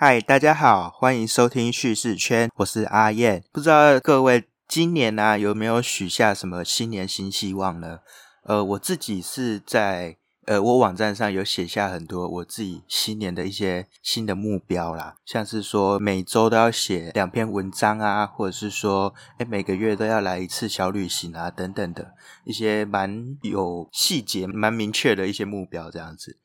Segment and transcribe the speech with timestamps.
[0.00, 3.42] 嗨，大家好，欢迎收听叙事圈，我是阿燕。
[3.50, 7.98] 不知道各位今年呢、有没有许下什么新年新希望呢？
[8.44, 10.16] 呃，我自己是在
[10.46, 26.36] 呃我网站上有写下很多我自己新年的一些新的目标啦，像是说每周都要写两篇文章啊，或者是说哎每个月都要来一次小旅行啊等等的一些蛮有细节、蛮明确的一些目标这样子。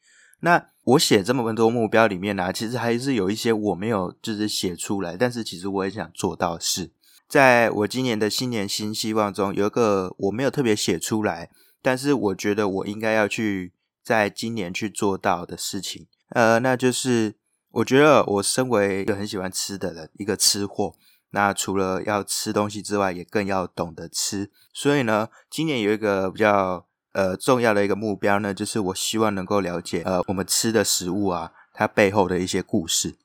[0.44, 6.92] 那我写这么多目标里面呢、其实还是有一些我没有就是写出来，但是其实我也想做到的事。
[7.30, 11.50] 在我今年的新年新希望中，有一个我没有特别写出来，
[11.82, 13.72] 但是我觉得我应该要去
[14.04, 16.06] 在今年去做到的事情。
[16.30, 17.36] 呃，那就是
[17.72, 20.94] 我觉得我身为一个很喜欢吃的人，一个吃货，
[21.32, 24.52] 那除了要吃东西之外，也更要懂得吃。
[24.74, 33.16] 所以呢，今年有一个比较呃重要的一个目标呢，就是我希望能够了解呃我们吃的食物啊，它背后的一些故事。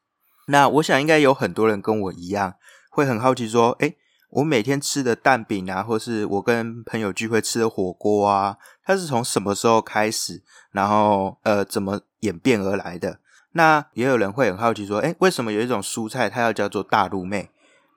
[0.47, 2.55] 那我想应该有很多人跟我一样，
[2.91, 3.97] 会很好奇说，诶，
[4.31, 13.19] 我每天吃的蛋饼啊，或是我跟朋友聚会吃的火锅啊，它是从什么时候开始，然后呃怎么演变而来的？
[13.53, 17.51] 那也有人会很好奇说，诶，为什么有一种蔬菜它要叫做大陆妹？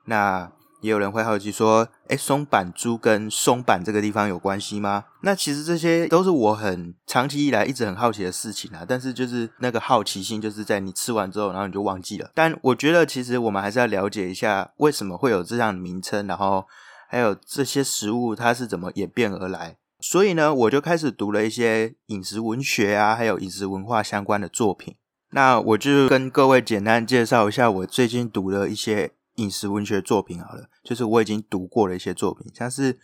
[0.06, 0.50] 那
[0.82, 5.04] 也有人会好奇说，诶，松板猪跟松板这个地方有关系吗？
[5.22, 8.84] 那其实这些都是我很长期以来一直很好奇的事情啊。
[8.86, 12.30] 但是就是那个好奇心，就是在你吃完之后，然后你就忘记了。
[12.34, 16.66] 但我觉得其实我们还是要了解一下，为什么会有这样的名称，然后
[17.08, 19.76] 还有这些食物它是怎么演变而来。
[20.00, 24.96] 所以呢，我就开始读了一些饮食文学啊，还有饮食文化相关的作品。
[25.30, 32.98] 那我就跟各位简单介绍一下我最近读的一些饮食文学作品好了，就是我已经读过的一些作品，像是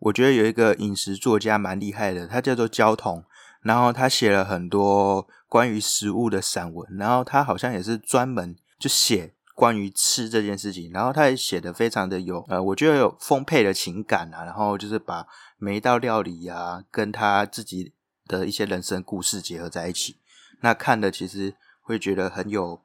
[0.00, 3.24] 我觉得有一个饮食作家蛮厉害的，他叫做焦桐，
[3.62, 15.26] 然后他写了很多关于食物的散文，然后他好像也是专门就写关于吃这件事情，然后他也写的非常的有呃，我觉得有丰沛的情感啊，然后就是把
[15.58, 17.92] 每一道料理啊跟他自己
[18.26, 20.16] 的一些人生故事结合在一起，
[20.60, 22.80] 那看的其实会觉得很有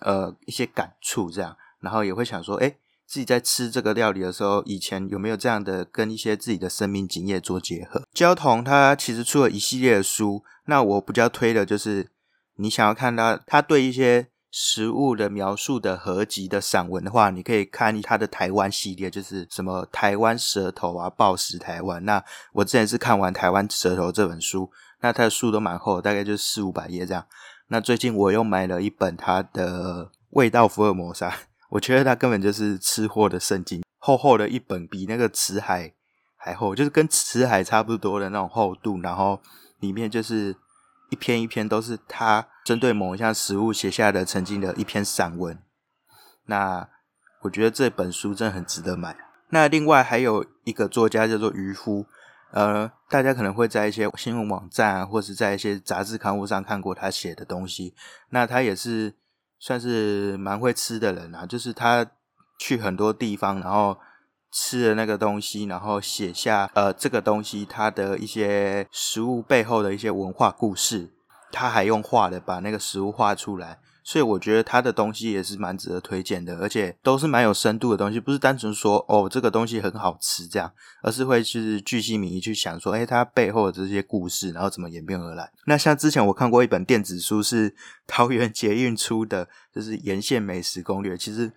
[0.00, 1.56] 呃一些感触这样。
[1.80, 2.76] 然后也会想说，哎，
[3.14, 8.02] 自己在吃这个料理的时候，以前有没有这样的跟一些自己的生命经验做结合？
[8.12, 12.10] 焦桐他其实出了一系列的书，那我比较推的就是
[12.56, 22.04] 你想要看他他对一些食物的描述的合集的散文的话，你可以看他的台湾系列，就是什么台湾舌头啊，暴食台湾。
[22.04, 22.20] 那
[22.54, 24.68] 我之前是看完《台湾舌头》这本书，
[25.02, 27.24] 那他的书都蛮厚，大概就是四五百页这样。
[27.68, 31.30] 那最近我又买了一本他的《味道福尔摩沙》。
[31.74, 35.92] 我觉得它根本就是吃货的圣经，厚厚的一本，比那个辞海
[36.36, 39.00] 还厚，就是跟辞海差不多的那种厚度。
[39.00, 39.40] 然后
[39.80, 40.56] 里面就是
[41.10, 45.58] 一篇一篇都是他针对某一项食物写下的曾经的一篇散文。
[46.46, 46.88] 那
[47.42, 49.16] 我觉得这本书真的很值得买。
[49.48, 52.06] 那另外还有一个作家叫做渔夫，
[52.52, 57.96] 呃，大家可能会在一些新闻网站啊，或是在一些杂志刊物上看过他写的东西。
[58.30, 59.14] 那他也是。
[59.66, 62.06] 算是蛮会吃的人啊，就是他
[62.58, 63.96] 去很多地方，然后
[64.52, 71.14] 吃的那个东西，然后写下呃这个东西它的一些食物背后的一些文化故事，
[71.50, 80.70] 他还用画的把那个食物画出来，所以我觉得他的东西也是蛮值得推荐的，而且都是蛮有深度的东西，不是单纯说哦这个东西很好吃这样，
[81.02, 85.50] 而是会是巨细靡遗去想说，哎，它背后的这些故事，然后怎么演变而来。
[85.64, 87.74] 那像之前我看过一本电子书，是
[88.06, 91.16] 桃园捷运出的，就是沿线美食攻略。
[91.16, 91.50] 其实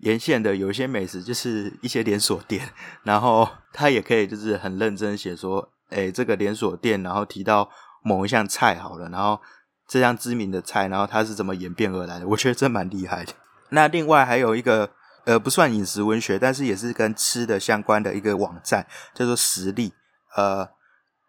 [0.00, 2.68] 沿线的有一些美食就是一些连锁店，
[3.04, 7.70] 然后他也可以就是很认真写说，哎，这个连锁店，然后提到
[8.02, 9.40] 某一项菜好了，然后
[9.86, 13.32] 这样知名的菜，然后它是怎么演变而来的，我觉得这蛮厉害的。
[13.70, 14.90] 那另外还有一个
[15.24, 19.92] 呃不算饮食文学，但是也是跟吃的相关的一个网站，叫做实力，
[20.36, 20.68] 呃，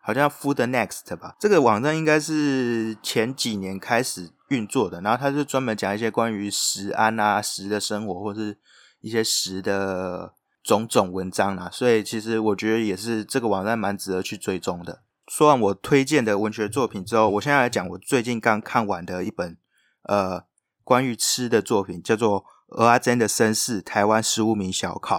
[0.02, 1.36] 好像 Food Next 吧。
[1.40, 8.58] 这个网站应该是前几年开始运作的，然后它就专门讲一些关于食安啊、食的生活，或是
[9.02, 11.70] 一些食的种种文章啦。
[11.72, 15.02] 所以其实我觉得也是这个网站蛮值得去追踪的。
[15.36, 19.58] 说完我推荐的文学作品之后，我现在来讲我最近刚看完的一本
[20.04, 20.46] 呃
[20.82, 25.18] 关于吃的作品，叫做《鹅阿珍的身世：台湾食物名小考》。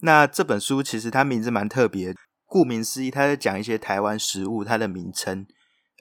[0.00, 5.46] 那这本书其实它名字蛮特别，顾名思义，它在讲一些台湾食物它的名称，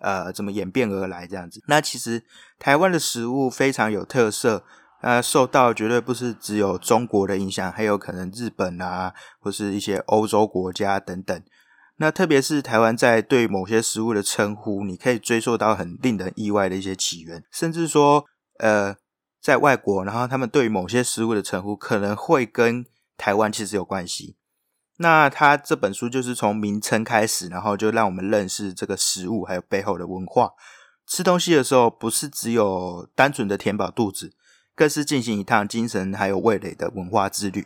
[0.01, 1.63] 呃，怎么演变而来这样子。
[1.69, 2.25] 那其实
[2.59, 4.65] 台湾的食物非常有特色，
[5.01, 11.41] 呃，受到绝对不是只有中国的影响，还有可能日本啊，或是一些欧洲国家等等。
[12.03, 18.25] 那特别是台湾在对某些食物的称呼，你可以追溯到很令人意外的一些起源，甚至说，
[18.59, 18.93] 呃，
[19.41, 22.85] 在外国，然后他们对于某些食物的称呼可能会跟
[23.15, 24.35] 台湾其实有关系。
[24.97, 30.51] 那他这本书就是从名称开始，然后就让我们认识这个食物还有背后的文化。
[31.07, 34.33] 吃东西的时候，不是只有单纯的填饱肚子，
[34.75, 37.65] 更是进行一趟精神还有味蕾的文化之旅。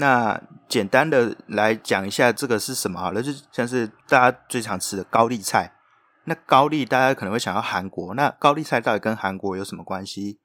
[0.00, 5.74] 那简单的来讲一下，这个是什么好了，就像是大家最常吃的高丽菜。
[6.24, 10.38] 那高丽大家可能会想到韩国，那高丽菜到底跟韩国有什么关系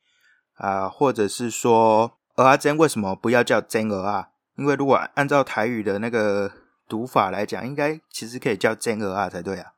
[0.56, 0.90] 啊？
[0.90, 4.30] 或者是说，鹅啊煎为什么不要叫煎鹅啊？
[4.56, 6.52] 因为如果按照台语的那个
[6.88, 9.74] 读法来讲，应该其实可以叫煎鹅啊才对啊。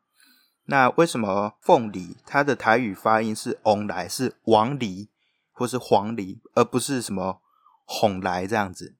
[0.67, 5.09] 那为什么凤梨它的台语发音是翁来是王梨
[5.51, 7.41] 或是黄梨，而不是什么
[7.83, 8.95] 红来这样子？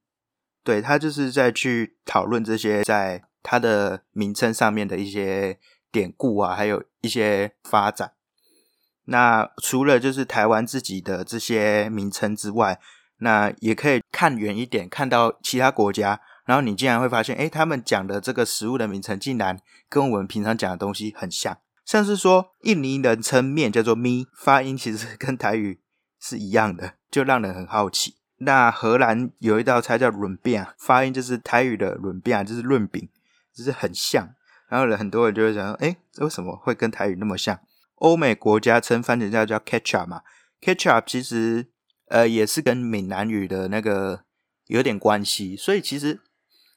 [0.66, 5.60] 对他就是在去讨论这些在它的名称上面的一些
[5.92, 8.14] 典故啊，还有一些发展。
[9.04, 12.80] 那除了就是台湾自己的这些名称之外，
[13.18, 19.56] 那也可以看远一点，看到其他国家，然后你竟然会发现，哎，他们讲的这个食物的名称竟然
[19.88, 25.80] 跟我们平常讲的东西很像，像是说印尼人称面叫做咪，发音其实跟台语
[26.18, 28.16] 是一样的，就让人很好奇。
[28.38, 33.08] 那荷兰有一道菜叫润饼，发音就是台语的润饼，就是润饼，
[33.54, 34.34] 就是很像。
[34.68, 37.58] 然后很多人就会想说，哎，为什么会跟台语那么像？
[37.96, 40.22] 欧美国家称番茄酱叫 ketchup 嘛
[40.60, 41.68] ，ketchup 其实。
[42.08, 44.22] 呃，也是跟闽南语的那个
[44.66, 46.20] 有点关系，所以其实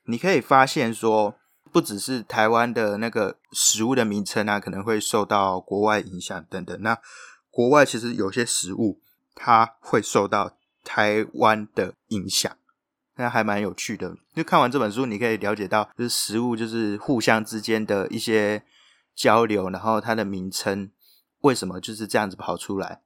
[0.06, 1.36] 你可以发现说，
[1.72, 6.76] 不只是台湾的那个食物的名称啊，可能会受到国外影响等等。
[6.82, 6.98] 那
[7.52, 9.00] 国外其实有些食物，
[9.36, 10.58] 它会受到
[10.90, 12.52] 台湾的影响，
[13.16, 14.18] 那还蛮有趣的。
[14.34, 18.64] 就看完这本书，你可以了解到，就是食物就是互相之间的一些
[19.16, 20.90] 交流，然后它的名称
[21.42, 23.02] 为什么就是这样子跑出来。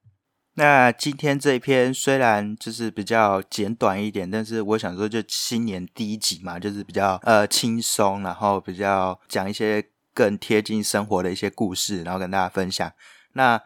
[0.54, 12.90] 那今天这一篇虽然就是比较简短一点，但是我想说，就新年第一集嘛，就是比较呃轻松，然后比较讲一些更贴近生活的一些故事，然后跟大家分享。
[13.34, 13.62] 那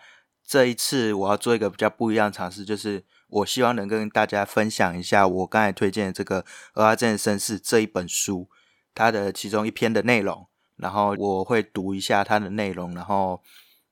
[0.47, 6.41] 这一次我要做一个比较不一样的尝试，就是我希望能跟大家分享一下我刚才推荐的这个
[6.75, 8.47] 《俄阿镇绅士》这一本书，
[8.95, 10.47] 它的其中一篇的内容，
[10.77, 13.43] 然后我会读一下它的内容，然后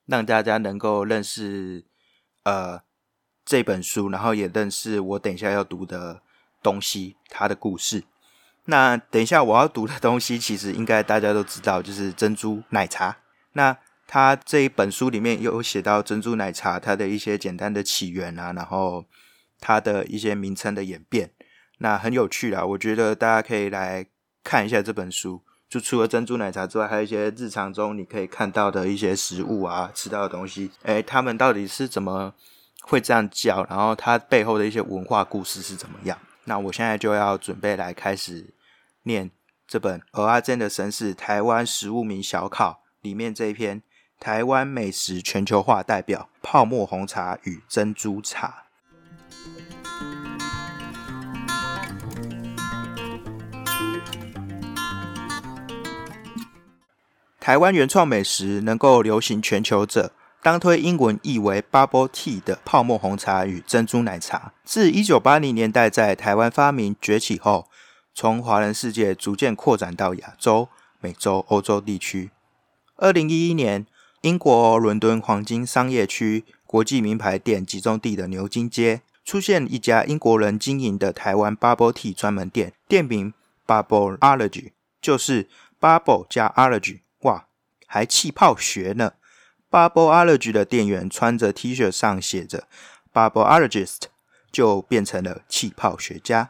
[0.05, 1.85] 让大家能够认识。
[2.45, 2.79] 呃，
[3.43, 6.21] 这本书，然后也认识我等一下要读的
[6.61, 8.03] 东西，它的故事。
[8.65, 13.17] 那等一下我要读的东西，其实应该大家都知道，就是珍珠奶茶。
[13.53, 13.75] 那
[14.07, 19.05] 它这一本书里面有写到珍珠奶茶它的一些简单的起源啊，然后
[19.59, 21.31] 它的一些名称的演变，
[21.79, 22.65] 那很有趣啦。
[22.65, 24.05] 我觉得大家可以来
[24.43, 25.43] 看一下这本书。
[25.67, 30.69] 就除了珍珠奶茶之外，还有一些日常中你可以看到的一些食物啊，吃到的东西。
[30.83, 32.33] 哎，他们到底是怎么
[32.81, 33.65] 会这样叫？
[33.67, 36.17] 然后它背后的一些文化故事是怎么样？
[36.43, 38.53] 那我现在就要准备来开始
[39.03, 39.31] 念
[39.67, 43.81] 这本《鹅阿珍的绅士台湾食物名小考》里面这一篇
[44.25, 48.63] 《台湾美食全球化代表：泡沫红茶与珍珠茶》。
[57.39, 67.67] 台湾原创美食能够流行全球者，当推英文译为 Bubble Tea 的泡沫红茶与珍珠奶茶，自一九八零年代在台湾发明崛起后，
[68.15, 72.31] 从华人世界逐渐扩展到亚洲、美洲、欧洲地区。
[72.95, 73.85] 二零一一年，
[74.25, 83.35] 英国伦敦黄金商业区国际名牌店集中地的牛津街，出现一家英国人经营的台湾 Bubble Tea 专门店，店名
[83.67, 85.47] Bubble Allergy，就是
[85.79, 87.45] Bubble 加 Allergy 哇。
[87.85, 89.13] 还气泡学呢
[89.69, 92.67] ？Bubble Allergy 的店员穿着 T 恤上写着
[93.13, 94.05] Bubble Allergist，
[94.51, 96.49] 就变成了气泡学家。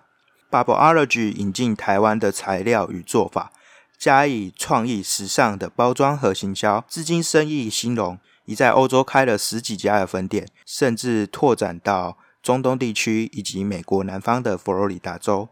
[0.49, 3.51] Bubble Allergy 引进台湾的材料与做法，
[3.97, 15.49] 加以创意时尚的包装和行销，至今生意兴隆，已在欧洲开了十几家的分店，甚至拓展到中东地区以及美国南方的佛罗里达州。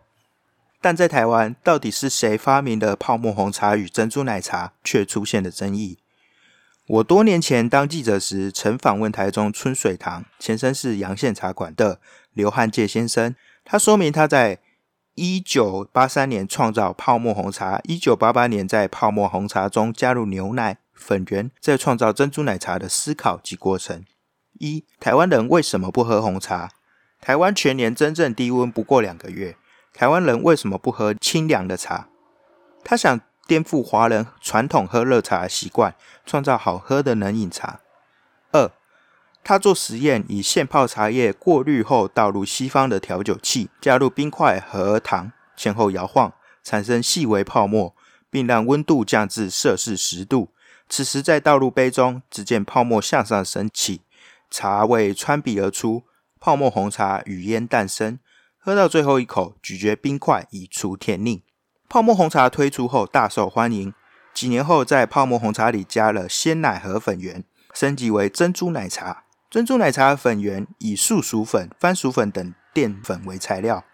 [0.81, 5.97] 但在台湾，到底是谁发明的泡沫红茶与珍珠奶茶，却出现了争议。
[6.85, 12.01] 我多年前当记者时，曾访问台中春水堂（前身是阳线茶馆）的
[12.33, 13.33] 刘汉介先生。
[13.63, 14.59] 他说明他在
[15.15, 24.03] 一九八三年创造泡沫红茶，一九八八年在泡沫红茶中加入牛奶粉圆，再创造珍珠奶茶的思考及过程。
[24.60, 26.72] 一、台湾人为什么不喝红茶？
[27.22, 29.55] 台湾全年真正低温不过两个月。
[29.93, 32.08] 台湾人为什么不喝清凉的茶？
[32.84, 35.93] 他想颠覆华人传统喝热茶的习惯，
[36.25, 37.82] 创造好喝的冷饮茶。
[38.51, 38.72] 二，
[39.43, 46.33] 他做实验，以现泡茶叶过滤后倒入西方的调酒器，加入冰块和糖，前后摇晃，
[46.63, 47.93] 产生细微泡沫，
[48.29, 50.50] 并让温度降至摄氏十度。
[50.88, 54.01] 此时再倒入杯中，只见泡沫向上升起，
[54.50, 56.03] 茶味穿鼻而出，
[56.39, 58.19] 泡沫红茶与烟诞生。
[58.57, 61.43] 喝到最后一口，咀嚼冰块以除甜腻。
[61.89, 63.93] 泡沫红茶推出后大受欢迎，
[64.33, 69.23] 几年后在泡沫红茶里加了鲜奶和粉圆，升级为珍珠奶茶。
[69.53, 73.86] 珍珠奶茶粉圆以树薯粉、番薯粉等淀粉为材料，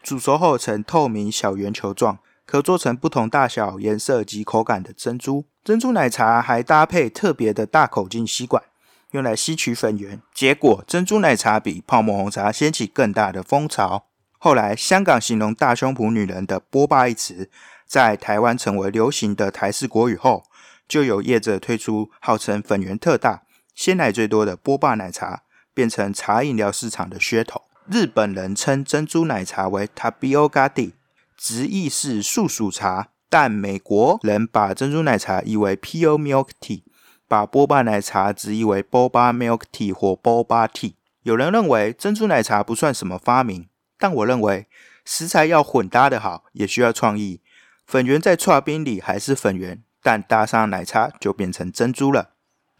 [0.00, 5.46] 煮熟后呈透明小圆球状，可做成不同大小、颜色及口感的珍珠。
[5.64, 8.62] 珍珠奶茶还搭配特别的大口径吸管，
[9.10, 10.22] 用来吸取粉圆。
[10.32, 14.04] 结果，珍珠奶茶比泡沫红茶掀起更大的风潮。
[14.38, 17.50] 后来，香港形容大胸脯女人的“波霸”一词，
[17.84, 20.44] 在台湾成为流行的台式国语后，
[20.86, 23.42] 就有业者推出号称粉圆特大、
[23.78, 27.62] 鲜奶最多的波霸奶茶，变成茶饮料市场的噱头。
[27.88, 30.94] 日本人称珍珠奶茶为 Tabiogadi，
[31.36, 33.10] 直译是素薯茶。
[33.28, 36.82] 但美国人把珍珠奶茶译为 Pure Milk Tea，
[37.28, 40.94] 把波霸奶茶直译为 Boba Milk Tea 或 Boba Tea。
[41.22, 44.66] 有人认为珍珠奶茶不算什么发明，但我认为
[45.04, 47.40] 食材要混搭的好，也需要创意。
[47.86, 52.30] 粉圆在刨冰里还是粉圆，但搭上奶茶就变成珍珠了。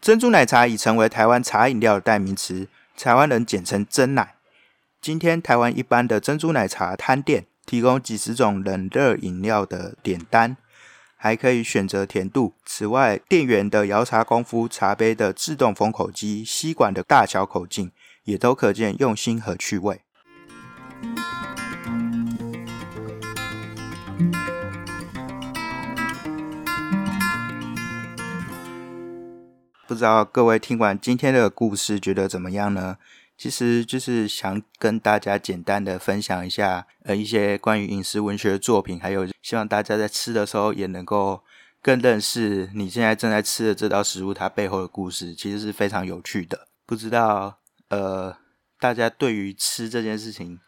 [0.00, 4.34] 珍珠奶茶已成为台湾茶饮料的代名词，台湾人简称真奶。
[5.00, 7.46] 今天台湾一般的珍珠奶茶摊店。
[7.68, 10.56] 提供几十种冷热饮料的点单，
[11.16, 12.54] 还可以选择甜度。
[12.64, 17.92] 此外，店员的摇茶功夫、茶杯的自动封口机、吸管的大小口径，
[18.24, 20.00] 也都可见用心和趣味。
[29.98, 32.98] 不知道各位听完今天的故事，觉得怎么样呢？
[33.36, 41.42] 其实就是想跟大家简单的分享一下，呃，一些关于饮食文学的作品，还有希望大家在吃的时候也能够
[41.82, 46.68] 更认识你现在正在吃的这道食物它背后的故事，其实是非常有趣的。
[46.86, 48.36] 不知道呃，
[48.78, 50.60] 大家对于吃这件事情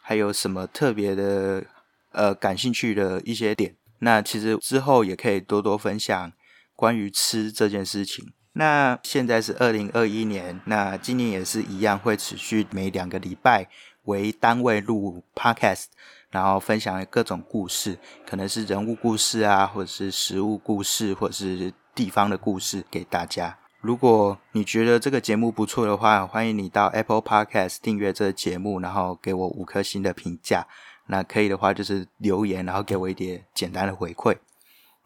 [0.00, 1.66] 还有什么特别的
[2.12, 3.76] 呃感兴趣的一些点？
[3.98, 6.32] 那其实之后也可以多多分享
[6.74, 8.32] 关于吃这件事情。
[8.52, 13.68] 那现在是二零二一年，那今年也是一样，会持续每两个礼拜
[14.04, 15.84] 为单位录 podcast，
[16.30, 23.56] 然后分享各种故事，可能是人物故事啊，或者是食物故事，或者是地方的故事给大家。
[23.80, 30.66] 如果你觉得这个节目不错的话，欢迎你到 Apple Podcast 订阅这个节目，然后给我五颗星的评价。
[31.06, 34.36] 那可以的话，就是留言，然后给我一点简单的回馈。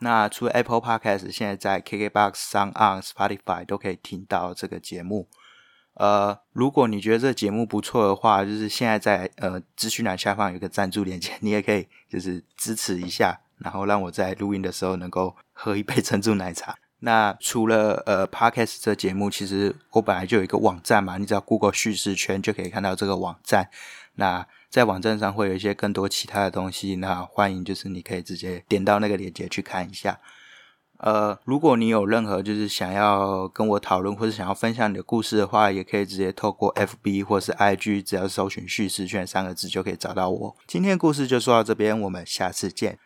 [0.04, 5.26] 那除了 Apple Podcast，现在在 KKBox、Sound On、Spotify 都可以听到这个节目。
[5.94, 16.76] 呃，如果你觉得这个节目不错的话，就是现在在呃资讯栏下方有个赞助链接，你也可以就是支持一下，然后让我在录音的时候能够喝一杯珍珠奶茶。
[16.98, 23.70] 那除了呃 Podcast 这节目，其实我本来就有一个网站嘛，你只要 Google 叙事圈就可以看到这个网站。
[24.16, 30.18] 那在网站上会有一些更多其他的东西，那欢迎就是你可以直接点到那个链接去看一下。
[30.98, 40.56] 呃，如果你有任何就是想要跟我讨论或者想要分享你的故事的话，也可以直接透过 FB 或是 IG，只要搜寻“叙事圈”三个字就可以找到我。
[40.66, 42.98] 今天故事就说到这边，我们下次见。